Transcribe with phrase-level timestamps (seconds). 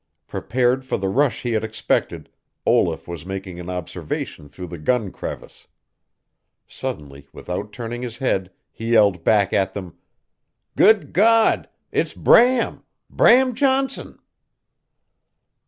[0.25, 2.27] Prepared for the rush he had expected,
[2.65, 5.67] Olaf was making an observation through the gun crevice.
[6.67, 9.99] Suddenly, without turning his head, he yelled back at them:
[10.75, 14.17] "Good God it's Bram Bram Johnson!"